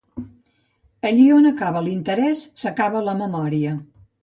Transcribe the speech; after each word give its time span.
Allí 1.09 1.27
on 1.35 1.45
s'acaba 1.51 1.85
l'interès, 1.89 2.43
s'acaba 2.65 3.05
la 3.11 3.17
memòria. 3.23 3.79